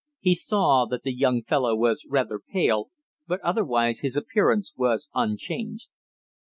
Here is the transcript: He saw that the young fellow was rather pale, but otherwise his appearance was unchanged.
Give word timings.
He 0.19 0.33
saw 0.33 0.85
that 0.87 1.03
the 1.03 1.13
young 1.13 1.43
fellow 1.43 1.75
was 1.75 2.07
rather 2.09 2.39
pale, 2.39 2.89
but 3.27 3.39
otherwise 3.41 3.99
his 3.99 4.17
appearance 4.17 4.73
was 4.75 5.07
unchanged. 5.13 5.89